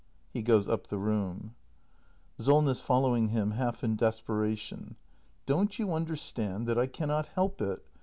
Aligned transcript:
[He 0.31 0.41
goes 0.41 0.67
up 0.67 0.87
the 0.87 0.97
room. 0.97 1.53
Solness. 2.39 2.79
[Following 2.81 3.27
him,, 3.27 3.51
half 3.51 3.83
in 3.83 3.95
desperation.] 3.95 4.95
Don't 5.45 5.77
you 5.77 5.93
un 5.93 6.07
derstand 6.07 6.65
that 6.65 6.79
I 6.79 6.87
cannot 6.87 7.27
help 7.27 7.61
it 7.61 7.85